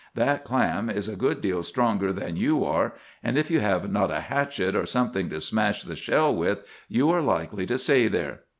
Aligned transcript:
That 0.15 0.43
clam 0.43 0.89
is 0.89 1.07
a 1.07 1.15
good 1.15 1.41
deal 1.41 1.61
stronger 1.61 2.11
than 2.11 2.35
you 2.35 2.65
are; 2.65 2.93
and 3.23 3.37
if 3.37 3.51
you 3.51 3.59
have 3.59 3.91
not 3.91 4.09
a 4.09 4.19
hatchet 4.21 4.75
or 4.75 4.87
something 4.87 5.29
to 5.29 5.39
smash 5.39 5.83
the 5.83 5.95
shell 5.95 6.33
with, 6.35 6.65
you 6.89 7.11
are 7.11 7.21
likely 7.21 7.67
to 7.67 7.77
stay 7.77 8.07
there. 8.07 8.39